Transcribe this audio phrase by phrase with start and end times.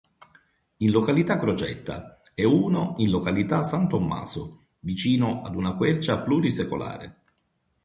[0.77, 7.21] In località Crocetta e uno in località san Tommaso, vicino ad una quercia plurisecolare.